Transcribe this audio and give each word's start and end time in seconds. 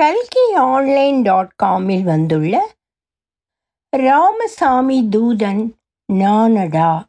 கல்கி 0.00 0.54
online 0.54 1.22
dot 1.22 1.52
காமில் 1.62 2.02
வந்துள்ள 2.02 2.74
ராமசாமி 3.96 5.08
தூதன் 5.10 5.74
நானடா. 6.12 7.04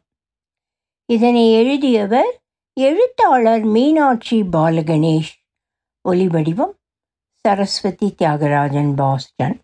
இதனை 1.12 1.52
எழுதியவர் 1.52 2.42
எழுத்தாளர் 2.80 3.62
மீனாட்சி 3.62 4.42
பாலகணேஷ். 4.42 5.32
ஒலிவடிவம் 6.08 6.74
சரஸ்வதி 7.40 8.14
தியாகராஜன் 8.18 8.94
பாஸ்டன். 8.94 9.60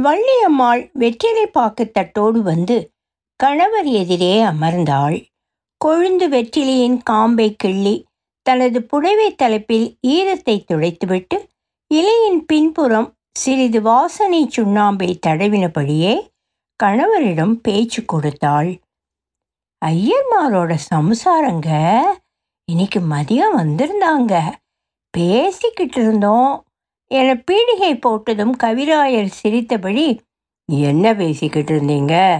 வள்ளியம்மாள் 0.00 0.90
வெற்றிலைப்பாக்கு 0.98 1.90
தட்டோடு 1.90 2.42
வந்து 2.42 2.92
கணவர் 3.36 3.86
எதிரே 3.86 4.42
அமர்ந்தாள். 4.42 5.26
கொழுந்து 5.84 6.28
வெற்றிலையின் 6.28 6.98
காம்பை 7.02 7.56
கிள்ளி 7.56 8.04
தனது 8.42 8.82
புடவை 8.82 9.34
தலைப்பில் 9.34 9.98
ஈரத்தை 10.06 10.64
துடைத்துவிட்டு 10.64 11.38
இலையின் 11.94 12.40
பின்புறம் 12.46 13.14
சிறிது 13.32 13.82
வாசனை 13.82 14.50
சுண்ணாம்பை 14.56 15.18
தடவினபடியே 15.26 16.28
கணவரிடம் 16.84 17.52
பேச்சு 17.52 18.04
கொடுத்தாள். 18.04 18.80
ஐயர்மாரோட 19.84 20.76
சம்சாரங்க 20.94 22.00
இன்னைக்கு 22.64 23.00
மதியம் 23.00 23.56
வந்திருந்தாங்க. 23.56 24.52
பேசிக்கிட்டு 25.10 26.00
இருந்தோம். 26.00 26.64
என 27.10 27.34
பீடிகை 27.34 27.92
போட்டதும் 27.94 28.54
கவிராயர் 28.62 29.26
சிரித்தபடி 29.26 30.20
என்ன 30.66 31.14
பேசிக்கிட்டு 31.14 31.80
இருந்தீங்க? 31.80 32.38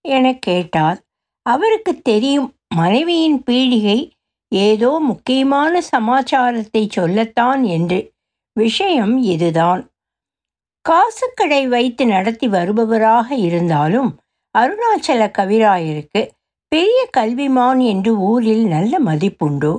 என 0.00 0.34
கேட்டார். 0.38 0.98
அவருக்கு 1.42 2.00
தெரியும் 2.02 2.54
மனைவியின் 2.74 3.42
பீடிகை 3.46 4.10
ஏதோ 4.48 4.98
முக்கியமான 4.98 5.80
சமாச்சாரத்தை 5.80 6.88
சொல்லத்தான் 6.90 7.62
என்று. 7.64 8.12
விஷயம் 8.58 9.14
இதுதான். 9.32 9.82
காசுக்கடை 10.84 11.62
வைத்து 11.68 12.04
நடத்தி 12.06 12.46
வருபவராக 12.48 13.28
இருந்தாலும் 13.46 14.10
அருணாச்சல 14.54 15.26
கவிராயருக்கு 15.38 16.20
பெரிய 16.72 16.98
கல்விமான் 17.16 17.80
என்று 17.86 18.12
ஊரில் 18.30 18.64
நல்ல 18.66 18.94
மதிப்புண்டு? 19.00 19.72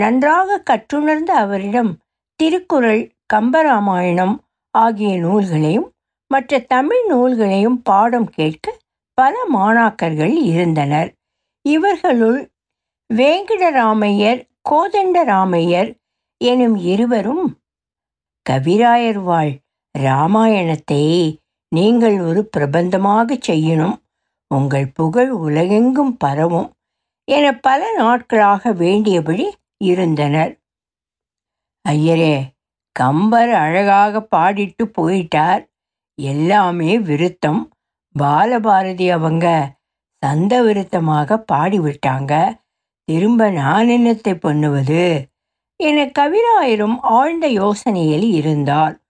நன்றாக 0.00 0.58
கற்றுணர்ந்த 0.60 1.30
அவரிடம் 1.44 1.92
திருக்குறள் 2.40 3.02
கம்பராமாயணம் 3.34 4.34
ஆகிய 4.74 5.12
நூல்களையும் 5.18 5.88
மற்ற 6.30 6.58
தமிழ் 6.58 7.04
நூல்களையும் 7.08 7.78
பாடம் 7.82 8.28
கேட்க 8.30 8.66
பல 9.18 9.34
மாணாக்கர்கள் 9.54 10.34
இருந்தனர். 10.52 11.10
இவர்களுள் 11.68 12.40
வேங்கடராமையர் 13.10 14.40
கோதண்டராமையர் 14.70 15.90
எனும் 16.40 16.76
இருவரும் 16.92 17.46
கவிராயர் 18.50 19.20
வாழ் 19.22 19.52
ராமாயணத்தை 19.94 21.04
நீங்கள் 21.72 22.16
ஒரு 22.20 22.40
பிரபந்தமாக 22.56 23.38
செய்யணும். 23.48 23.96
உங்கள் 24.50 24.86
புகழ் 24.94 25.30
உலகெங்கும் 25.46 26.16
பரவும் 26.16 26.68
என 27.28 27.46
பல 27.58 27.80
நாட்களாக 27.92 28.72
வேண்டியபடி 28.72 29.46
இருந்தனர். 29.82 30.52
ஐயரே 31.88 32.36
கம்பர் 32.96 33.52
அழகாக 33.54 34.20
பாடிட்டு 34.36 34.84
போயிட்டார். 34.98 35.62
எல்லாமே 36.18 36.92
விருத்தம். 36.98 37.62
பாலபாரதி 38.14 39.06
அவங்க 39.10 39.46
சந்த 40.22 40.52
விருத்தமாக 40.62 41.38
பாடிவிட்டாங்க. 41.52 42.32
திரும்ப 43.08 43.50
நான் 43.50 43.88
என்னத்தை 43.88 44.34
பண்ணுவது? 44.34 45.02
என 45.76 46.10
கவிராயரும் 46.18 46.96
ஆழ்ந்த 47.00 47.48
யோசனையில் 47.48 48.30
இருந்தார். 48.30 49.00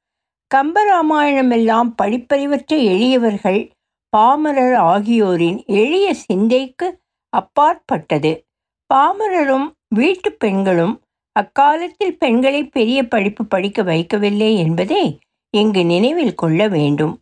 கம்பராமாயணம் 0.54 1.50
எல்லாம் 1.50 1.94
படிப்பறிவற்ற 2.02 2.66
எளியவர்கள் 2.66 3.70
பாமரர் 4.08 4.74
ஆகியோரின் 4.74 5.64
எளிய 5.66 6.14
சிந்தைக்கு 6.14 7.00
அப்பாற்பட்டது. 7.28 8.46
பாமரரும் 8.94 9.70
வீட்டு 9.88 10.32
பெண்களும் 10.32 11.00
அக்காலத்தில் 11.32 12.18
பெண்களை 12.18 12.64
பெரிய 12.64 13.08
படிப்பு 13.08 13.44
படிக்க 13.44 13.82
வைக்கவில்லை 13.82 14.56
என்பதை 14.56 15.18
இங்கு 15.50 15.84
நினைவில் 15.84 16.34
கொள்ள 16.34 16.68
வேண்டும். 16.68 17.20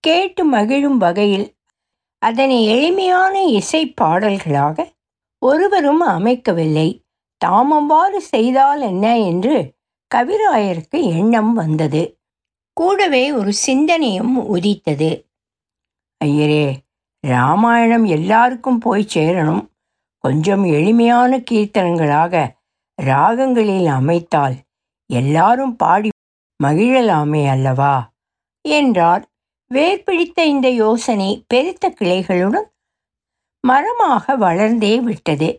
கேட்டு 0.00 0.44
மகிழும் 0.44 0.98
வகையில் 0.98 1.52
அதனை 2.18 2.64
எளிமையான 2.64 3.42
இசை 3.42 3.86
பாடல்களாக 3.86 4.92
ஒருவரும் 5.38 6.00
அமைக்கவில்லை. 6.00 7.03
தாம் 7.44 7.70
அவ்வாறு 7.70 8.20
செய்தால் 8.20 8.80
என்ன 8.80 9.18
என்று 9.18 9.74
கவிராயருக்கு 10.14 11.18
எண்ணம் 11.18 11.52
வந்தது. 11.52 12.20
கூடவே 12.72 13.32
ஒரு 13.32 13.52
சிந்தனையும் 13.52 14.46
உதித்தது. 14.46 15.28
ஐயரே 16.24 16.76
ராமாயணம் 17.20 18.04
எல்லாருக்கும் 18.04 18.78
போய் 18.78 19.08
சேரணும். 19.14 19.66
கொஞ்சம் 20.18 20.64
எளிமையான 20.64 21.42
கீர்த்தனங்களாக 21.50 22.54
ராகங்களில் 23.02 23.86
அமைத்தால் 23.86 24.54
எல்லாரும் 25.06 25.76
பாடி 25.76 26.08
மகிழலாமே 26.64 27.48
அல்லவா? 27.50 28.12
என்றார். 28.60 29.24
வேர்பிடித்த 29.74 30.40
இந்த 30.44 30.68
யோசனை 30.68 31.44
பெருத்த 31.48 31.94
கிளைகளுடன் 32.00 32.68
மரமாக 33.60 34.36
வளர்ந்தே 34.36 35.00
விட்டது. 35.00 35.58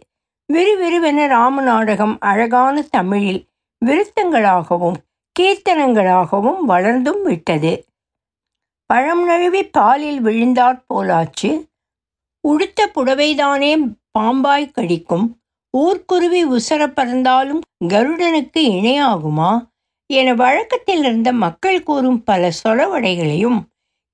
விறுவிறுவென 0.53 1.27
ராமநாடகம் 1.27 2.17
அழகான 2.19 2.81
தமிழில் 2.81 3.47
விருத்தங்களாகவும் 3.85 4.95
கீர்த்தனங்களாகவும் 5.39 6.59
வளர்ந்தும் 6.67 7.21
விட்டது. 7.21 7.85
பழம் 8.85 9.25
நழுவி 9.25 9.63
பாலில் 9.63 10.23
விழுந்தாற் 10.23 10.83
போலாச்சு. 10.93 11.67
உடுத்த 12.47 12.91
புடவைதானே 12.95 13.95
பாம்பாய் 14.19 14.71
கடிக்கும். 14.71 15.41
ஊர்க்குருவி 15.77 16.45
உசர 16.45 16.87
பறந்தாலும் 16.87 17.61
கருடனுக்கு 17.87 18.59
இணையாகுமா? 18.59 19.67
என 20.13 20.33
வழக்கத்தில் 20.33 20.99
இருந்த 20.99 21.33
மக்கள் 21.33 21.83
கூறும் 21.83 22.23
பல 22.23 22.51
சொலவடைகளையும் 22.63 23.59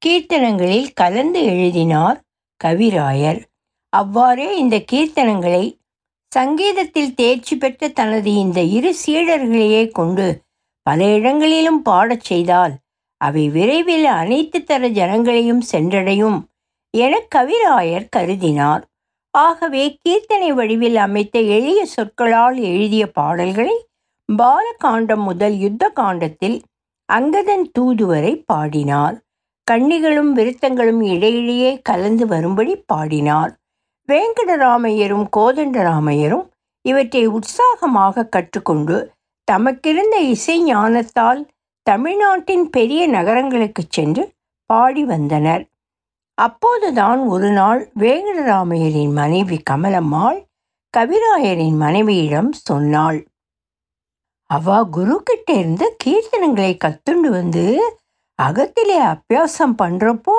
கீர்த்தனங்களில் 0.06 0.88
கலந்து 0.94 1.44
எழுதினார் 1.44 2.22
கவிராயர். 2.64 3.42
அவ்வாறே 3.90 4.58
இந்த 4.58 4.84
கீர்த்தனங்களை 4.92 5.80
சங்கீதத்தில் 6.32 7.14
தேர்ச்சி 7.14 7.56
பெற்ற 7.58 7.88
தனது 7.88 8.34
இந்த 8.34 8.62
இரு 8.62 8.96
சீடர்களையே 9.06 9.92
கொண்டு 9.92 10.42
பல 10.84 11.08
இடங்களிலும் 11.08 11.82
பாடச் 11.82 12.24
செய்தால் 12.24 12.74
அவை 13.18 13.50
விரைவில் 13.50 14.06
அனைத்து 14.06 14.64
தர 14.64 14.90
ஜனங்களையும் 14.90 15.64
சென்றடையும் 15.72 16.40
என 16.94 17.14
கவிராயர் 17.36 18.08
கருதினார். 18.16 18.82
ஆகவே 19.34 19.84
கீர்த்தனை 20.02 20.50
வடிவில் 20.52 20.96
அமைத்த 20.96 21.40
எளிய 21.40 21.86
சொற்களால் 21.86 22.58
எழுதிய 22.58 23.04
பாடல்களை 23.12 23.76
பாலகாண்டம் 24.30 25.24
முதல் 25.24 25.56
யுத்த 25.56 25.90
காண்டத்தில் 25.90 26.58
அங்கதன் 27.10 27.66
தூதுவரை 27.80 28.34
பாடினார். 28.46 29.16
கண்ணிகளும் 29.68 30.32
விருத்தங்களும் 30.36 31.02
இடையிடையே 31.04 31.72
கலந்து 31.82 32.28
வரும்படி 32.28 32.76
பாடினார். 32.86 33.61
வேங்கடராமையரும் 34.12 35.26
கோதண்டராமையரும் 35.38 36.46
இவற்றை 36.86 37.24
உற்சாகமாக 37.38 38.30
கற்றுக்கொண்டு 38.36 38.98
தமக்கிருந்த 39.48 40.16
இசை 40.34 40.56
ஞானத்தால் 40.64 41.42
தமிழ்நாட்டின் 41.88 42.66
பெரிய 42.70 43.02
நகரங்களுக்கு 43.08 43.84
சென்று 43.90 44.24
பாடி 44.70 45.04
வந்தனர். 45.06 45.64
அப்போதுதான் 46.38 47.20
ஒரு 47.28 47.50
நாள் 47.52 47.82
வேங்கடராமையரின் 48.00 49.14
மனைவி 49.14 49.58
கமலம்மாள் 49.70 50.40
கவிராயரின் 50.98 51.78
மனைவியிடம் 51.78 52.52
சொன்னாள் 52.52 53.20
அவ 54.50 54.78
குரு 54.90 55.16
கிட்ட 55.24 55.50
இருந்து 55.54 55.86
கீர்த்தனங்களை 56.04 56.72
கத்துண்டு 56.78 57.30
வந்து 57.30 57.66
அகத்திலே 58.40 58.98
அபியாசம் 59.12 59.76
பண்றப்போ 59.82 60.38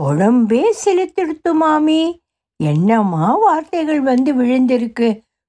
உடம்பே 0.00 0.64
செலுத்திடுத்து 0.84 1.52
மாமி. 1.52 2.02
என்னம்மா 2.62 3.36
வார்த்தைகள் 3.36 4.00
வந்து 4.00 4.34
விழுந்திருக்கு? 4.34 5.08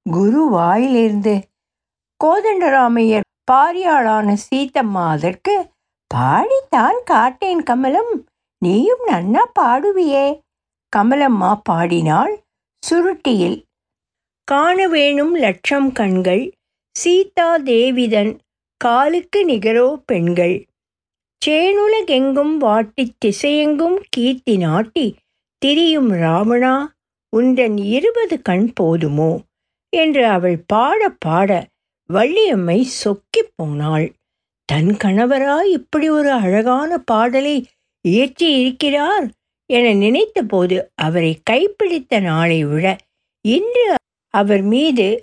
குரு 0.10 0.50
வாயிலிருந்து. 0.50 1.36
கோதண்டராமையர் 2.24 3.26
பாரியாளான 3.52 4.36
சீத்தம்மா 4.46 5.04
அதற்கு 5.08 5.56
பாடித்தான் 6.14 7.00
காட்டேன் 7.12 7.64
கமலம் 7.64 8.12
நீயும் 8.58 9.04
நன்னா 9.08 9.44
பாடுவியே. 9.60 10.40
கமலம்மா 10.98 11.60
பாடினாள். 11.64 12.44
சுருட்டியில் 12.84 13.58
காண 14.44 14.88
வேணும் 14.88 15.36
லட்சம் 15.36 15.92
கண்கள் 15.92 16.52
சீதா 16.96 17.58
தேவிதன் 17.58 18.32
காலுக்கு 18.78 19.46
நிகரோ 19.46 19.88
பெண்கள். 20.06 20.66
சேனுலகெங்கும் 21.46 22.56
வாட்டி 22.58 23.14
திசையெங்கும் 23.26 23.98
கீர்த்தி 24.10 24.58
நாட்டி 24.58 25.16
திரியும் 25.62 26.12
ராவணா 26.14 26.74
உந்தன் 27.38 27.86
இருபது 27.86 28.42
கண் 28.42 28.74
போதுமோ? 28.82 29.40
என்று 29.90 30.26
அவள் 30.26 30.64
பாட 30.68 31.10
பாட 31.10 31.68
வள்ளியம்மை 32.14 32.82
சொக்கிப் 32.82 33.52
போனாள். 33.56 34.14
தன் 34.66 34.98
கணவராய் 35.04 35.72
இப்படி 35.72 36.10
ஒரு 36.10 36.32
அழகான 36.32 36.98
பாடலை 36.98 37.68
இயற்றி 38.02 38.60
இருக்கிறார் 38.60 39.30
என 39.66 39.94
நினைத்தபோது 39.94 40.86
அவரை 40.96 41.40
கைப்பிடித்த 41.50 42.22
நாளை 42.22 42.66
விட 42.66 42.98
இன்று 43.42 43.96
அவர் 44.34 44.62
மீது 44.62 45.22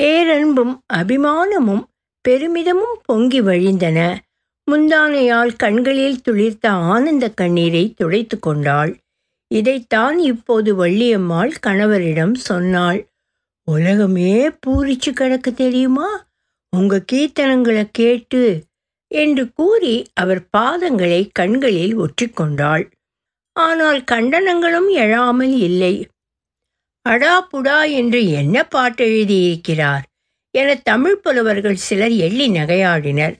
பேரன்பும் 0.00 0.80
அபிமானமும் 0.94 1.84
பெருமிதமும் 2.28 3.00
பொங்கி 3.04 3.40
வழிந்தன. 3.40 4.18
முந்தானையால் 4.70 5.56
கண்களில் 5.56 6.20
துளிர்த்த 6.28 6.66
ஆனந்த 6.66 7.30
கண்ணீரை 7.30 7.92
துடைத்து 7.96 8.38
கொண்டாள். 8.38 8.96
இதைத்தான் 9.54 10.18
இப்போது 10.18 10.70
வள்ளியம்மாள் 10.84 11.52
கணவரிடம் 11.66 12.34
சொன்னாள். 12.34 13.00
உலகமே 13.68 14.32
பூரிச்சு 14.66 15.10
கிடக்கு 15.10 15.50
தெரியுமா? 15.54 16.08
உங்க 16.76 17.04
கீர்த்தனங்களை 17.12 17.84
கேட்டு 17.92 18.42
என்று 19.10 19.44
கூறி 19.52 19.94
அவர் 20.14 20.42
பாதங்களை 20.56 21.20
கண்களில் 21.32 21.94
ஒற்றிக்கொண்டாள். 21.98 22.84
ஆனால் 23.56 24.00
கண்டனங்களும் 24.12 24.90
எழாமல் 24.94 25.54
இல்லை. 25.58 25.94
அடா 27.06 27.34
புடா 27.52 27.78
என்று 27.90 28.20
என்ன 28.30 28.56
பாட்டு 28.64 29.04
எழுதியிருக்கிறார்? 29.06 30.04
என 30.54 30.74
தமிழ் 30.74 31.18
புலவர்கள் 31.18 31.82
சிலர் 31.86 32.14
எள்ளி 32.26 32.46
நகையாடினர். 32.50 33.34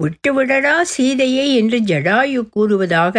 விட்டுவிடடா 0.00 0.76
சீதையே 0.82 1.44
என்று 1.54 1.78
ஜடாயு 1.80 2.40
கூறுவதாக 2.48 3.16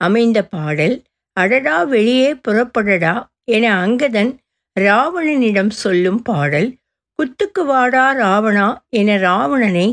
அமைந்த 0.00 0.38
பாடல் 0.44 0.96
அடடா 1.38 1.84
வெளியே 1.84 2.34
புறப்படடா 2.34 3.14
என 3.44 3.64
அங்கதன் 3.86 4.32
ராவணனிடம் 4.80 5.72
சொல்லும் 5.76 6.22
பாடல் 6.22 6.68
குத்துக்கு 7.18 7.62
வாடா 7.64 8.04
ராவணா 8.14 8.68
என 8.88 9.16
ராவணனை 9.18 9.88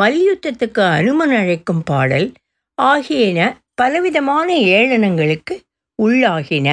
மல்யுத்தத்துக்கு 0.00 0.82
அனுமன் 0.90 1.34
அழைக்கும் 1.34 1.82
பாடல் 1.84 2.32
ஆகியன 2.78 3.40
பலவிதமான 3.74 4.48
ஏளனங்களுக்கு 4.54 5.54
உள்ளாகின. 6.02 6.68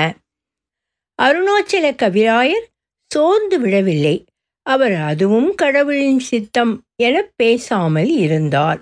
அருணாச்சல 1.19 1.86
கவிராயர் 2.01 2.68
சோர்ந்து 3.12 3.57
விடவில்லை. 3.60 4.16
அவர் 4.66 4.95
அதுவும் 5.01 5.50
கடவுளின் 5.56 6.19
சித்தம் 6.19 6.74
என 6.95 7.16
பேசாமல் 7.36 8.12
இருந்தார். 8.18 8.81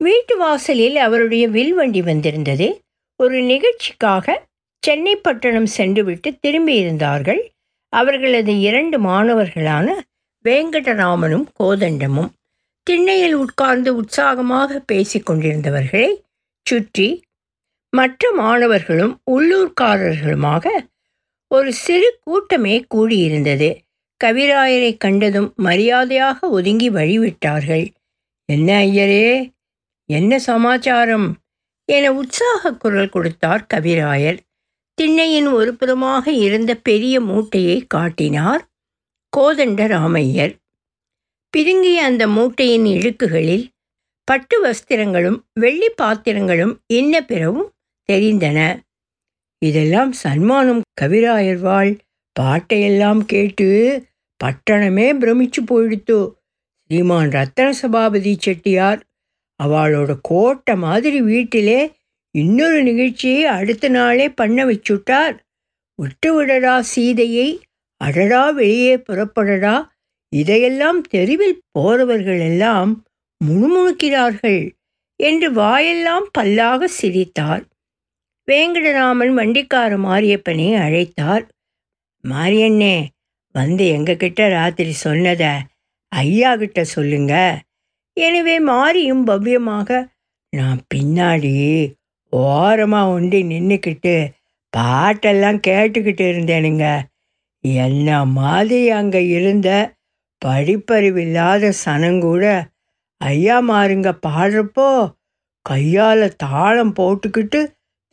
வீட்டு 0.00 0.34
வாசலில் 0.36 0.96
அவருடைய 0.96 1.44
வில்வண்டி 1.48 2.02
வந்திருந்தது. 2.02 2.68
ஒரு 3.16 3.42
நிகழ்ச்சிக்காக 3.42 4.46
சென்னை 4.78 5.16
பட்டணம் 5.16 5.66
சென்றுவிட்டு 5.66 6.38
திரும்பியிருந்தார்கள். 6.42 7.42
அவர்களது 7.88 8.60
இரண்டு 8.60 9.00
மாணவர்களான 9.00 9.86
வேங்கடராமனும் 10.44 11.46
கோதண்டமும் 11.58 12.32
திண்ணையில் 12.82 13.34
உட்கார்ந்து 13.34 13.96
உற்சாகமாக 13.96 14.78
பேசி 14.78 15.18
கொண்டிருந்தவர்களை 15.20 16.10
சுற்றி 16.62 17.22
மற்ற 17.90 18.32
மாணவர்களும் 18.32 19.20
உள்ளூர்காரர்களுமாக 19.30 20.68
ஒரு 21.48 21.72
சிறு 21.72 22.18
கூட்டமே 22.22 22.84
கூடியிருந்தது. 22.94 23.76
கவிராயரை 24.24 24.96
கண்டதும் 24.96 25.52
மரியாதையாக 25.56 26.48
ஒதுங்கி 26.48 26.90
வழிவிட்டார்கள். 26.90 27.86
என்ன 28.44 28.78
ஐயரே? 28.78 29.50
என்ன 30.06 30.38
சமாச்சாரம்? 30.38 31.28
என 31.88 32.12
உற்சாக 32.12 32.72
குரல் 32.74 33.08
கொடுத்தார் 33.08 33.66
கவிராயர். 33.74 34.38
திண்ணையின் 34.98 35.48
ஒரு 35.52 35.76
புறமாக 35.80 36.26
இருந்த 36.28 36.72
பெரிய 36.74 37.20
மூட்டையை 37.20 37.84
காட்டினார் 37.86 38.62
கோதண்ட 39.36 39.86
ராமையர் 39.86 40.54
பிதுங்கிய 41.56 41.98
அந்த 42.02 42.26
மூட்டையின் 42.26 42.84
இழுக்குகளில் 42.84 43.64
பட்டு 44.28 44.56
வஸ்திரங்களும் 44.64 45.38
வெள்ளி 45.60 45.88
பாத்திரங்களும் 45.88 46.74
இன்ன 46.86 47.20
பிறவும் 47.20 47.70
தெரிந்தன. 48.12 48.58
இதெல்லாம் 49.58 50.12
சன்மானம் 50.12 50.82
கவிராயர் 51.00 51.60
வாழ் 51.60 51.92
பாட்டையெல்லாம் 52.40 53.20
கேட்டு 53.26 53.68
பட்டணமே 54.40 55.06
பிரமிச்சு 55.20 55.60
போயிடுத்து. 55.70 56.18
ஸ்ரீமான் 56.90 57.28
ரத்தன 57.28 57.68
சபாபதி 57.70 58.32
செட்டியார் 58.38 59.00
அவளோட 59.62 60.12
கோட்டை 60.22 60.74
மாதிரி 60.76 61.20
வீட்டிலே 61.22 61.80
இன்னொரு 62.34 62.82
நிகழ்ச்சியை 62.82 63.44
அடுத்த 63.44 63.88
நாளே 63.88 64.28
பண்ண 64.28 64.64
வச்சுட்டார். 64.64 65.36
விட்டு 65.98 66.28
விடடா 66.30 66.80
சீதையை 66.80 67.48
அடடா 68.00 68.50
வெளியே 68.50 68.96
புறப்படடா 68.96 69.74
இதையெல்லாம் 70.32 71.00
தெருவில் 71.00 71.62
போறவர்கள் 71.78 72.40
எல்லாம் 72.40 73.04
முணுமுணுக்கிறார்கள் 73.40 74.62
என்று 75.20 75.52
வாயெல்லாம் 75.52 76.26
பல்லாக 76.38 76.84
சிரித்தார். 76.84 77.64
வேங்கடராமன் 78.48 79.32
வண்டிக்கார 79.40 79.92
மாரியப்பனை 80.06 80.68
அழைத்தார். 80.86 81.44
மாரியண்ணே 82.24 82.96
வந்து 83.54 83.84
எங்ககிட்ட 83.96 84.48
ராத்திரி 84.48 84.92
சொன்னத 85.04 85.44
ஐயா 86.08 86.56
கிட்ட 86.56 86.84
சொல்லுங்க. 86.84 87.34
எனவே 88.16 88.56
மாரியும் 88.60 89.24
பவ்யமாக 89.26 89.88
நான் 90.52 90.80
பின்னாடி 90.94 91.52
ஓரமாக 92.32 93.12
ஒண்டி 93.12 93.40
நின்றுக்கிட்டு 93.44 94.14
பாட்டெல்லாம் 94.72 95.58
கேட்டுக்கிட்டு 95.66 96.24
இருந்தேனுங்க. 96.30 96.86
என்ன 97.82 98.08
மாதிரி 98.38 98.80
அங்கே 98.90 99.20
இருந்த 99.28 99.68
படிப்பறிவில்லாத 100.42 101.70
சனங்கூட 101.84 102.44
ஐயா 103.20 103.56
மாருங்க 103.68 104.08
பாடுறப்போ 104.26 104.88
கையால் 105.66 106.26
தாளம் 106.36 106.94
போட்டுக்கிட்டு 106.98 107.60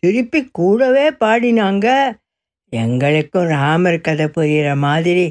திருப்பி 0.03 0.41
கூடவே 0.51 1.05
பாடினாங்க. 1.23 1.87
எங்களுக்கும் 2.73 3.49
ராமர் 3.55 3.99
கதை 4.01 4.27
புரிகிற 4.27 4.69
மாதிரி 4.77 5.25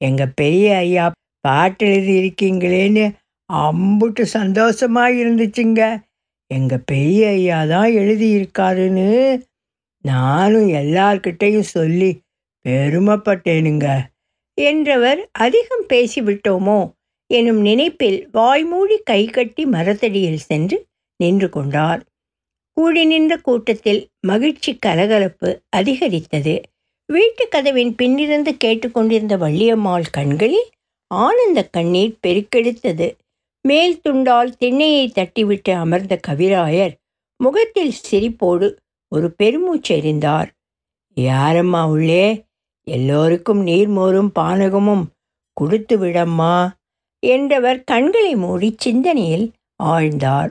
எங்கள் 0.00 0.34
பெரிய 0.34 0.76
ஐயா 0.76 1.04
பாட்டு 1.44 1.84
எழுதி 1.86 2.14
இருக்கீங்களேன்னு 2.22 3.04
அம்புட்டு 3.50 4.22
சந்தோஷமாக 4.36 5.18
இருந்துச்சுங்க 5.22 5.82
எங்கள் 6.50 6.86
பெரிய 6.86 7.28
ஐயா 7.28 7.58
தான் 7.64 7.90
எழுதியிருக்காருன்னு 7.92 9.08
நானும் 10.04 10.68
எல்லார்கிட்டையும் 10.72 11.70
சொல்லி 11.76 12.10
பெருமைப்பட்டேனுங்க. 12.64 13.86
என்றவர் 14.58 15.20
அதிகம் 15.38 15.86
பேசிவிட்டோமோ 15.88 16.78
எனும் 17.30 17.60
நினைப்பில் 17.60 18.18
வாய்மூடி 18.32 18.96
கை 19.04 19.22
கட்டி 19.26 19.62
மரத்தடியில் 19.66 20.44
சென்று 20.48 20.76
நின்று 21.20 21.48
கொண்டார். 21.48 22.00
கூடி 22.76 23.02
நின்ற 23.04 23.34
கூட்டத்தில் 23.38 24.00
மகிழ்ச்சி 24.20 24.72
கலகலப்பு 24.78 25.50
அதிகரித்தது. 25.76 26.54
வீட்டு 27.08 27.44
கதவின் 27.48 27.92
பின்னிருந்து 27.94 28.52
கேட்டுக்கொண்டிருந்த 28.56 29.34
வள்ளியம்மாள் 29.36 30.08
கண்களில் 30.10 30.68
ஆனந்த 31.10 31.60
கண்ணீர் 31.68 32.18
பெருக்கெடுத்தது. 32.26 33.08
மேல் 33.66 34.00
துண்டால் 34.00 34.52
திண்ணையை 34.60 35.04
தட்டிவிட்டு 35.10 35.72
அமர்ந்த 35.74 36.14
கவிராயர் 36.28 36.94
முகத்தில் 37.40 37.94
சிரிப்போடு 38.02 38.68
ஒரு 39.12 39.28
பெருமூச்செறிந்தார் 39.42 40.48
யாரம்மா 41.16 41.82
உள்ளே? 41.88 42.26
எல்லோருக்கும் 42.86 43.62
நீர்மோரும் 43.66 44.30
பானகமும் 44.38 45.04
கொடுத்து 45.56 45.94
விடம்மா 45.98 46.56
என்றவர் 47.22 47.80
கண்களை 47.84 48.34
மூடி 48.36 48.68
சிந்தனையில் 48.78 49.46
ஆழ்ந்தார். 49.82 50.50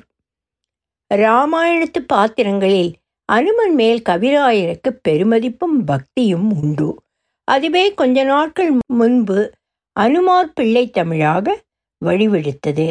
ராமாயணத்து 1.14 2.00
பாத்திரங்களில் 2.08 2.92
அனுமன் 3.30 3.76
மேல் 3.76 4.02
கவிராயருக்கு 4.10 4.90
பெருமதிப்பும் 5.08 5.78
பக்தியும் 5.86 6.50
உண்டு. 6.62 6.90
அதுவே 7.48 7.86
கொஞ்ச 7.94 8.18
நாட்கள் 8.24 8.72
முன்பு 8.94 9.40
அனுமார் 9.96 10.54
பிள்ளை 10.54 10.84
தமிழாக 10.90 11.58
வடிவெடுத்தது 12.02 12.88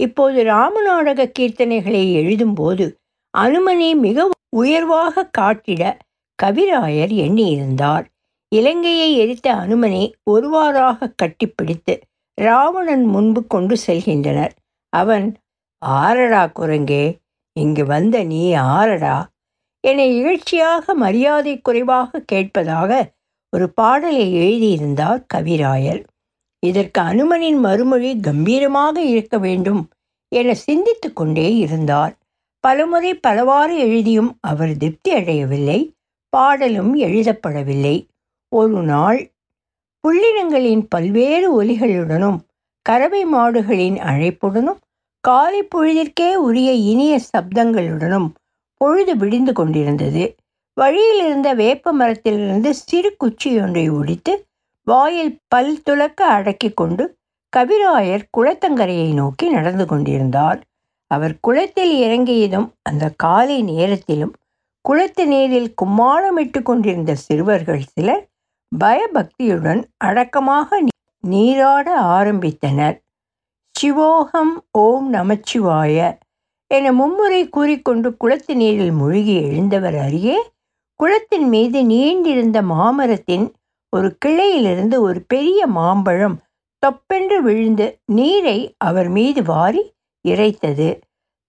இப்போது 0.00 0.38
ராமநாடக 0.44 1.30
கீர்த்தனைகளை 1.38 2.02
எழுதும்போது 2.20 2.86
அனுமனை 3.34 3.90
மிக 3.96 4.28
உயர்வாக 4.56 5.24
காட்டிட 5.38 5.82
கவிராயர் 6.38 7.12
எண்ணியிருந்தார். 7.24 8.06
இலங்கையை 8.52 9.08
எரித்த 9.16 9.48
அனுமனை 9.54 10.04
ஒருவாறாக 10.30 11.08
கட்டிப்பிடித்து 11.22 11.94
ராவணன் 12.38 13.04
முன்பு 13.04 13.40
கொண்டு 13.46 13.74
செல்கின்றனர். 13.86 14.54
அவன் 14.92 15.26
ஆரடா 15.82 16.42
குரங்கே 16.58 17.04
இங்கு 17.56 17.84
வந்த 17.84 18.16
நீ 18.24 18.42
ஆரடா 18.76 19.16
என 19.84 20.06
இகழ்ச்சியாக 20.16 20.94
மரியாதை 20.94 21.54
குறைவாக 21.60 22.22
கேட்பதாக 22.32 22.90
ஒரு 23.52 23.66
பாடலை 23.72 24.24
எழுதியிருந்தார் 24.42 25.22
கவிராயர். 25.34 26.02
இதற்கு 26.66 27.00
அனுமனின் 27.00 27.58
மறுமொழி 27.58 28.20
கம்பீரமாக 28.20 28.96
இருக்க 28.98 29.38
வேண்டும் 29.38 29.88
என 30.28 30.54
சிந்தித்து 30.54 31.12
கொண்டே 31.12 31.56
இருந்தார். 31.56 32.18
பலமுறை 32.60 33.14
பலவாறு 33.14 33.78
எழுதியும் 33.78 34.38
அவர் 34.40 34.76
திருப்தி 34.76 35.10
அடையவில்லை 35.14 35.94
பாடலும் 36.28 36.92
எழுதப்படவில்லை. 36.98 37.96
ஒரு 38.48 38.82
நாள் 38.82 39.20
புள்ளினங்களின் 40.04 40.86
பல்வேறு 40.88 41.62
ஒலிகளுடனும் 41.62 42.38
கறவை 42.82 43.22
மாடுகளின் 43.26 43.98
அழைப்புடனும் 44.10 44.78
காலை 45.20 45.68
பொழுதிற்கே 45.74 46.34
உரிய 46.34 46.72
இனிய 46.72 47.20
சப்தங்களுடனும் 47.30 48.28
பொழுது 48.76 49.16
விடிந்து 49.16 49.52
கொண்டிருந்தது. 49.52 50.36
வழியில் 50.74 51.24
இருந்த 51.24 51.54
வேப்ப 51.54 51.92
மரத்திலிருந்து 51.92 52.74
சிறு 52.74 53.16
குச்சியொன்றை 53.24 53.84
ஒடித்து 53.90 54.32
வாயில் 54.86 55.38
பல் 55.48 55.82
துலக்க 55.82 56.24
அடக்கி 56.24 56.70
கொண்டு 56.70 57.04
கவிராயர் 57.56 58.24
குளத்தங்கரையை 58.36 59.12
நோக்கி 59.14 59.48
நடந்து 59.48 59.86
கொண்டிருந்தார். 59.86 60.60
அவர் 61.06 61.34
குளத்தில் 61.40 61.94
இறங்கியதும் 61.98 62.68
அந்த 62.82 63.04
காலை 63.16 63.62
நேரத்திலும் 63.62 64.34
குளத்து 64.80 65.26
நீரில் 65.26 65.74
கும்மாளமிட்டு 65.82 66.62
கொண்டிருந்த 66.62 67.14
சிறுவர்கள் 67.14 67.82
சிலர் 67.92 68.24
பயபக்தியுடன் 68.72 69.80
அடக்கமாக 69.96 70.78
நீராட 71.24 71.86
ஆரம்பித்தனர். 72.00 72.96
சிவோகம் 73.74 74.54
ஓம் 74.70 75.08
நமச்சிவாய 75.12 76.18
என 76.66 76.92
மும்முறை 76.92 77.48
கூறிக்கொண்டு 77.48 78.16
குளத்து 78.16 78.56
நீரில் 78.56 78.92
மூழ்கி 78.92 79.34
எழுந்தவர் 79.42 79.96
அருகே 79.96 80.38
குளத்தின் 81.00 81.48
மீது 81.48 81.78
நீண்டிருந்த 81.82 82.58
மாமரத்தின் 82.62 83.46
ஒரு 83.96 84.16
கிளையிலிருந்து 84.24 85.00
ஒரு 85.00 85.24
பெரிய 85.28 85.66
மாம்பழம் 85.66 86.40
தொப்பென்று 86.78 87.42
விழுந்து 87.42 87.98
நீரை 88.06 88.74
அவர் 88.78 89.08
மீது 89.08 89.42
வாரி 89.42 89.92
இறைத்தது. 90.28 91.00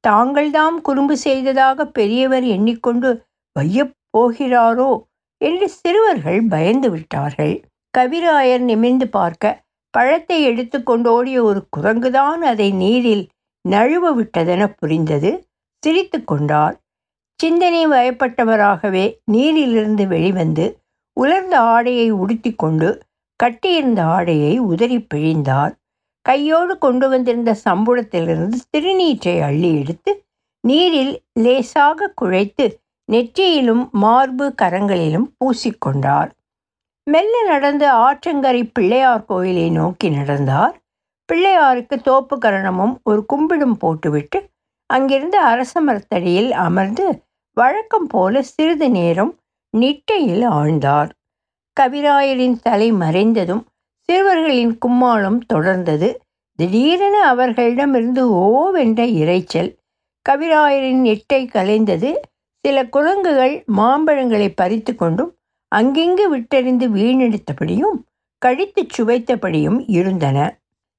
தாங்கள்தாம் 0.08 0.82
குறும்பு 0.82 1.18
செய்ததாக 1.18 1.86
பெரியவர் 1.86 2.44
எண்ணிக்கொண்டு 2.44 3.24
வையப் 3.60 3.96
போகிறாரோ? 4.18 5.04
என்று 5.38 5.70
சிறுவர்கள் 5.70 6.42
பயந்து 6.44 6.92
விட்டார்கள். 6.92 7.64
கவிராயர் 7.98 8.60
நிமிர்ந்து 8.60 9.08
பார்க்க 9.08 9.62
பழத்தை 9.90 10.44
எடுத்து 10.44 10.84
கொண்டோடிய 10.84 11.44
ஒரு 11.44 11.68
குரங்குதான் 11.70 12.42
அதை 12.42 12.72
நீரில் 12.72 13.28
நழுவ 13.70 14.22
விட்டதென 14.22 14.74
புரிந்தது. 14.78 15.48
சிரித்து 15.80 16.24
கொண்டார். 16.24 16.80
சிந்தனை 17.36 17.88
வயப்பட்டவராகவே 17.88 19.18
நீரிலிருந்து 19.26 20.08
வெளிவந்து 20.08 20.81
உலர்ந்த 21.14 21.60
ஆடையை 21.60 22.12
உடுத்தி 22.12 22.52
கொண்டு 22.56 22.90
கட்டியிருந்த 23.44 24.04
ஆடையை 24.04 24.58
உதறி 24.60 24.98
பிழிந்தார் 25.14 25.74
கையோடு 26.22 26.78
கொண்டு 26.78 27.10
வந்திருந்த 27.10 27.52
சம்புளத்திலிருந்து 27.66 28.58
திருநீற்றை 28.72 29.42
அள்ளி 29.42 29.80
எடுத்து 29.80 30.12
நீரில் 30.64 31.14
லேசாக 31.34 32.14
குழைத்து 32.22 32.66
நெற்றியிலும் 33.12 33.90
மார்பு 33.90 34.54
கரங்களிலும் 34.62 35.28
பூசிக்கொண்டார். 35.40 36.30
மெல்ல 37.04 37.44
நடந்து 37.46 37.88
ஆற்றங்கரை 37.88 38.70
பிள்ளையார் 38.74 39.26
கோயிலை 39.26 39.70
நோக்கி 39.70 40.10
நடந்தார். 40.10 40.76
பிள்ளையாருக்கு 41.30 41.96
தோப்பு 42.02 42.38
கரணமும் 42.38 42.96
ஒரு 43.04 43.26
கும்பிடும் 43.34 43.78
போட்டுவிட்டு 43.80 44.40
அங்கிருந்து 44.90 45.38
அரச 45.40 45.82
மரத்தடியில் 45.82 46.52
அமர்ந்து 46.52 47.06
வழக்கம் 47.58 48.08
போல 48.08 48.42
சிறிது 48.42 48.90
நேரம் 48.90 49.32
நிட்டையில் 49.78 50.46
ஆழ்ந்தார். 50.48 51.10
கவிராயரின் 51.80 52.58
தலை 52.62 52.94
மறைந்ததும் 52.94 53.64
சிறுவர்களின் 54.00 54.78
கும்மாளம் 54.86 55.40
தொடர்ந்தது. 55.54 56.16
திடீரென 56.56 57.28
அவர்களிடமிருந்து 57.28 58.24
ஓவென்ற 58.32 59.06
இரைச்சல். 59.22 59.76
கவிராயரின் 60.30 61.02
நெட்டை 61.02 61.48
கலைந்தது. 61.50 62.12
சில 62.60 62.86
குரங்குகள் 62.86 63.64
மாம்பழங்களை 63.78 64.52
பறித்து 64.56 64.96
கொண்டும் 64.96 65.36
அங்கிங்கு 65.76 66.26
விட்டறிந்து 66.36 66.88
வீணெடுத்தபடியும் 66.88 67.98
கழித்து 68.38 68.86
சுவைத்தபடியும் 68.98 69.84
இருந்தன. 69.88 70.58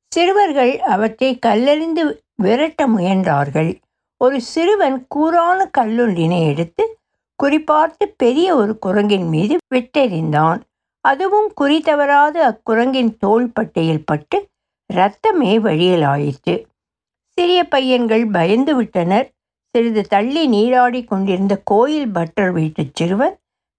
சிறுவர்கள் 0.09 0.81
அவற்றை 0.81 1.39
கல்லறிந்து 1.47 2.19
விரட்ட 2.37 2.89
முயன்றார்கள். 2.89 3.81
ஒரு 4.17 4.41
சிறுவன் 4.41 5.07
கூறான 5.15 5.71
கல்லொன்றினை 5.79 6.47
எடுத்து 6.47 6.97
குறிப்பார்த்து 7.45 8.05
பெரிய 8.17 8.55
ஒரு 8.55 8.79
குரங்கின் 8.79 9.29
மீது 9.29 9.57
விட்டெறிந்தான். 9.75 10.61
அதுவும் 11.01 11.53
குறி 11.55 11.81
தவறாது 11.81 12.43
அக்குரங்கின் 12.43 13.17
தோள்பட்டையில் 13.19 14.05
பட்டு 14.05 14.49
இரத்தமே 14.87 15.59
ஆயிற்று. 16.03 16.67
சிறிய 17.29 17.65
பையன்கள் 17.65 18.27
பயந்து 18.27 18.77
விட்டனர். 18.77 19.31
சிறிது 19.69 20.03
தள்ளி 20.03 20.47
நீராடி 20.47 21.05
கொண்டிருந்த 21.05 21.61
கோயில் 21.65 22.09
பட்டர் 22.09 22.51
வீட்டு 22.51 22.87
சிறுவன் 22.93 23.39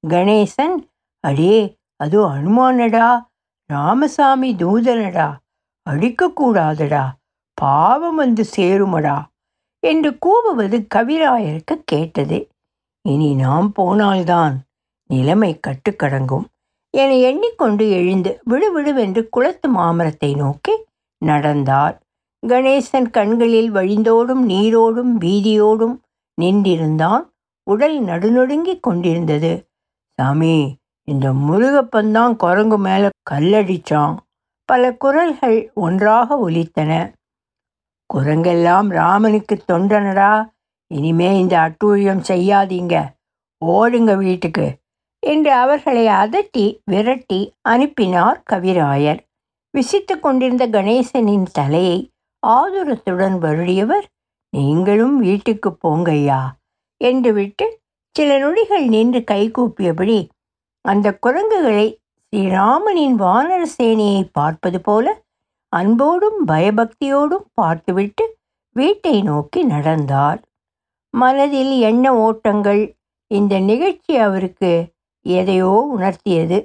கணேசன் 0.10 0.76
அடே 1.20 1.76
அது 1.96 2.18
அனுமானடா? 2.36 3.22
ராமசாமி 3.66 4.56
தூதனடா? 4.56 5.34
அடிக்கக்கூடாதடா 5.90 7.04
பாவம் 7.54 8.16
வந்து 8.16 8.46
சேருமடா? 8.58 9.18
என்று 9.80 10.18
கூவுவது 10.26 10.88
கவிராயருக்கு 10.96 11.76
கேட்டது. 11.86 12.48
இனி 13.10 13.36
நாம் 13.36 13.72
போனால்தான் 13.72 14.62
நிலைமை 15.08 15.60
கட்டுக்கடங்கும். 15.68 16.46
என 16.90 17.16
எண்ணிக்கொண்டு 17.16 17.90
எழுந்து 17.90 18.42
விடுவிடுவென்று 18.50 19.30
குளத்து 19.30 19.70
மாமரத்தை 19.70 20.36
நோக்கி 20.36 20.72
நடந்தார் 21.18 22.02
கணேசன் 22.48 23.10
கண்களில் 23.12 23.74
வழிந்தோடும் 23.74 24.50
நீரோடும் 24.50 25.20
பீதியோடும் 25.20 26.00
நின்றிருந்தான். 26.42 27.22
உடல் 27.64 28.04
நடுநொடுங்கிக் 28.04 28.80
கொண்டிருந்தது. 28.80 29.68
சாமி 30.14 30.78
இந்த 31.04 31.34
முருகப்பந்தான் 31.34 32.36
குரங்கு 32.36 32.78
மேலே 32.78 33.10
கல்லடிச்சான். 33.30 34.16
பல 34.66 34.94
குரல்கள் 34.94 35.72
ஒன்றாக 35.74 36.50
ஒலித்தன. 36.50 37.14
குரங்கெல்லாம் 38.14 38.88
ராமனுக்கு 38.88 39.64
தொண்டனடா. 39.72 40.53
இனிமே 40.94 41.30
இந்த 41.40 41.56
அட்டூழியம் 41.60 42.24
செய்யாதீங்க. 42.28 42.96
ஓடுங்க 43.66 44.14
வீட்டுக்கு. 44.18 44.66
என்று 45.24 45.52
அவர்களை 45.54 46.06
அதட்டி 46.08 46.66
விரட்டி 46.86 47.42
அனுப்பினார் 47.70 48.42
கவிராயர். 48.52 49.22
விசித்து 49.74 50.16
கொண்டிருந்த 50.20 50.64
கணேசனின் 50.68 51.46
தலையை 51.54 52.00
ஆதுரத்துடன் 52.48 53.38
வருடியவர் 53.46 54.06
நீங்களும் 54.54 55.16
வீட்டுக்கு 55.20 55.70
போங்கய்யா 55.84 56.42
என்று 57.02 57.32
விட்டு 57.34 57.66
சில 58.16 58.38
நொடிகள் 58.38 58.86
நின்று 58.88 59.22
கைகூப்பியபடி 59.32 60.20
அந்த 60.86 61.08
குரங்குகளை 61.16 61.88
ஸ்ரீராமனின் 62.26 63.16
வானர 63.20 63.62
சேனையை 63.78 64.22
பார்ப்பது 64.34 64.82
போல 64.82 65.16
அன்போடும் 65.74 66.40
பயபக்தியோடும் 66.48 67.48
பார்த்துவிட்டு 67.54 68.26
வீட்டை 68.76 69.16
நோக்கி 69.22 69.62
நடந்தார். 69.64 70.40
மனதில் 71.14 71.74
எண்ண 71.90 72.06
ஓட்டங்கள். 72.26 72.84
இந்த 73.32 73.54
நிகழ்ச்சி 73.70 74.14
அவருக்கு 74.18 74.72
எதையோ 75.26 75.74
உணர்த்தியது. 75.96 76.58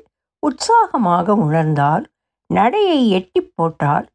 உற்சாகமாக 0.42 1.34
உணர்ந்தார் 1.46 2.04
நடையை 2.50 3.00
எட்டி 3.10 3.40
போட்டார் 3.54 4.06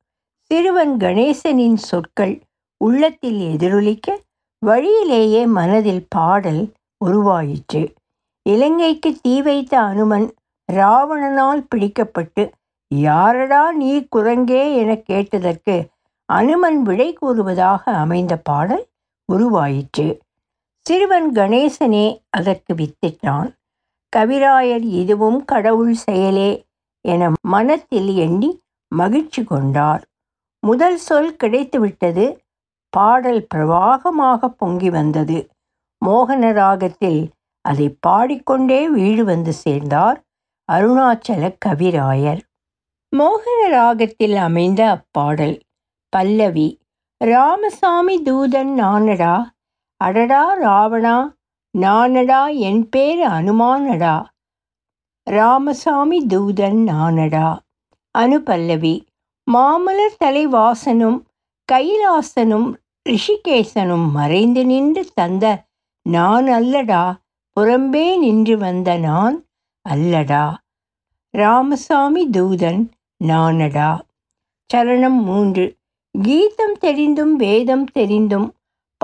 சிறுவன் 0.52 0.94
கணேசனின் 0.98 1.80
சொற்கள் 1.90 2.36
உள்ளத்தில் 2.82 3.40
எதிரொலிக்க 3.54 4.08
வழியிலேயே 4.62 5.42
மனதில் 5.58 6.06
பாடல் 6.10 6.64
உருவாயிற்று. 7.02 7.84
இலங்கைக்கு 8.46 9.10
தீ 9.22 9.34
வைத்த 9.42 9.74
அனுமன் 9.82 10.28
ராவணனால் 10.70 11.62
பிடிக்கப்பட்டு 11.72 12.44
யாரடா 12.92 13.64
நீ 13.72 13.92
குரங்கே 14.16 14.64
என 14.82 14.92
கேட்டதற்கு 15.10 15.76
அனுமன் 16.30 16.80
விடை 16.82 17.10
கூறுவதாக 17.14 17.92
அமைந்த 18.04 18.34
பாடல் 18.50 18.84
உருவாயிற்று. 19.26 20.20
சிறுவன் 20.80 21.32
கணேசனே 21.32 22.20
அதற்கு 22.30 22.74
வித்திட்டான். 22.74 23.54
கவிராயர் 24.16 24.84
இதுவும் 24.84 25.46
கடவுள் 25.46 25.94
செயலே 25.94 26.66
என 27.02 27.32
மனத்தில் 27.42 28.16
எண்ணி 28.16 28.62
மகிழ்ச்சி 28.88 29.44
கொண்டார். 29.44 30.04
முதல் 30.60 30.98
சொல் 30.98 31.36
கிடைத்துவிட்டது. 31.44 32.38
பாடல் 32.90 33.48
பிரவாகமாக 33.56 34.50
பொங்கி 34.50 34.90
வந்தது. 34.90 35.48
மோகன 36.06 36.54
ராகத்தில் 36.54 37.30
அதை 37.62 37.98
பாடிக்கொண்டே 38.00 38.90
வீடு 38.90 39.26
வந்து 39.26 39.54
சேர்ந்தார் 39.54 40.22
அருணாச்சல 40.72 41.58
கவிராயர். 41.66 42.42
மோகன 43.16 43.70
ராகத்தில் 43.70 44.36
அமைந்த 44.36 44.90
அப்பாடல் 44.90 45.60
பல்லவி 46.10 46.80
ராமசாமி 47.26 48.22
தூதன் 48.22 48.74
நானடா. 48.74 49.46
அடடா 49.98 50.58
ராவணா 50.58 51.34
நானடா 51.78 52.56
என் 52.56 52.90
பேர் 52.90 53.28
அனுமானடா. 53.28 54.24
ராமசாமி 55.24 56.26
தூதன் 56.26 56.84
நானடா. 56.84 57.60
அனுபல்லவி 58.18 59.06
மாமலர் 59.52 60.18
தலைவாசனும் 60.20 61.22
கைலாசனும் 61.72 62.74
ரிஷிகேசனும் 63.10 64.12
மறைந்து 64.12 64.66
நின்று 64.66 65.06
தந்த 65.14 65.64
நான் 66.02 66.46
அல்லடா. 66.46 67.16
புறம்பே 67.60 68.18
நின்று 68.18 68.58
வந்த 68.58 68.98
நான் 68.98 69.46
அல்லடா. 69.90 70.54
ராமசாமி 71.30 72.30
தூதன் 72.30 72.90
நானடா. 73.24 74.00
சரணம் 74.74 75.24
மூன்று. 75.24 75.82
கீதம் 76.22 76.78
தெரிந்தும் 76.80 77.36
வேதம் 77.36 77.86
தெரிந்தும் 77.86 78.54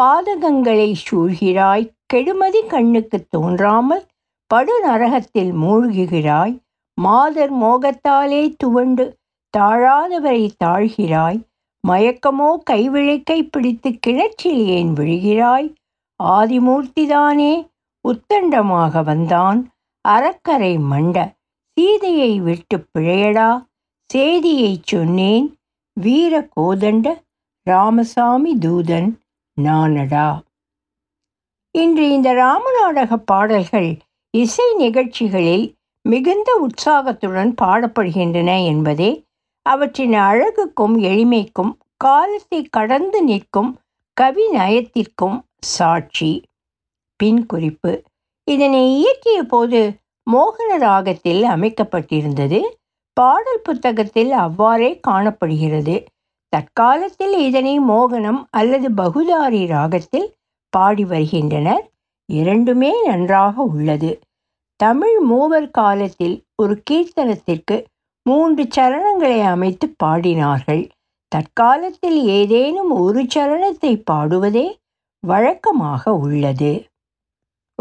பாதகங்களை 0.01 0.95
சூழ்கிறாய். 1.11 1.91
கெடுமதி 2.13 2.67
கண்ணுக்கு 2.67 3.27
தோன்றாமல் 3.29 4.05
படு 4.47 4.87
நரகத்தில் 4.87 5.51
மூழ்குகிறாய். 5.53 6.59
மாதர் 6.93 7.53
மோகத்தாலே 7.53 8.53
துவண்டு 8.57 9.17
தாழாதவரை 9.57 10.49
தாழ்கிறாய். 10.63 11.39
மயக்கமோ 11.87 12.57
கைவிழைக்கை 12.69 13.47
பிடித்து 13.51 13.91
கிணற்றில் 13.99 14.65
ஏன் 14.65 14.93
விழுகிறாய்? 14.93 15.73
ஆதிமூர்த்திதானே 16.23 17.67
உத்தண்டமாக 18.07 19.03
வந்தான். 19.03 19.71
அறக்கரை 20.07 20.77
மண்ட 20.91 21.17
சீதையை 21.73 22.39
விட்டு 22.39 22.85
பிழையடா. 22.93 23.65
சேதியைச் 24.13 24.83
சொன்னேன் 24.83 25.58
வீர 26.01 26.47
கோதண்ட 26.55 27.23
ராமசாமி 27.63 28.57
தூதன் 28.57 29.09
நானடா. 29.61 30.41
இன்று 31.71 32.09
இந்த 32.09 32.33
ராமநாடக 32.33 33.15
பாடல்கள் 33.15 33.97
இசை 34.29 34.75
நிகழ்ச்சிகளில் 34.75 35.75
மிகுந்த 36.01 36.53
உற்சாகத்துடன் 36.53 37.53
பாடப்படுகின்றன 37.61 38.65
என்பதே 38.65 39.25
அவற்றின் 39.61 40.13
அழகுக்கும் 40.13 40.95
எளிமைக்கும் 41.01 41.71
காலத்தை 41.97 42.67
கடந்து 42.69 43.23
நிற்கும் 43.23 43.79
கவி 44.13 44.45
நயத்திற்கும் 44.51 45.39
சாட்சி. 45.59 46.43
பின் 47.15 47.45
குறிப்பு. 47.45 48.03
இதனை 48.43 48.97
இயற்றிய 48.97 49.43
போது 49.43 49.99
மோகன 50.31 50.77
ராகத்தில் 50.77 51.43
அமைக்கப்பட்டிருந்தது 51.43 52.61
பாடல் 53.19 53.61
புத்தகத்தில் 53.63 54.31
அவ்வாறே 54.45 54.89
காணப்படுகிறது. 54.99 55.95
தற்காலத்தில் 56.53 57.35
இதனை 57.47 57.73
மோகனம் 57.79 58.41
அல்லது 58.49 58.87
பகுதாரி 58.91 59.61
ராகத்தில் 59.65 60.27
பாடி 60.73 61.05
வருகின்றனர். 61.05 61.83
இரண்டுமே 62.29 62.91
நன்றாக 63.05 63.61
உள்ளது. 63.61 64.11
தமிழ் 64.79 65.17
மூவர் 65.19 65.69
காலத்தில் 65.71 66.35
ஒரு 66.55 66.75
கீர்த்தனத்திற்கு 66.91 67.77
மூன்று 68.25 68.63
சரணங்களை 68.75 69.39
அமைத்து 69.43 69.85
பாடினார்கள். 70.03 70.83
தற்காலத்தில் 71.31 72.19
ஏதேனும் 72.37 72.91
ஒரு 72.99 73.21
சரணத்தை 73.35 73.93
பாடுவதே 74.11 74.67
வழக்கமாக 75.23 76.13
உள்ளது. 76.15 76.71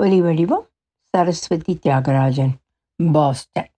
ஒலிவடிவம் 0.00 0.66
சரஸ்வதி 1.14 1.74
தியாகராஜன் 1.82 2.54
பாஸ்டன். 3.12 3.70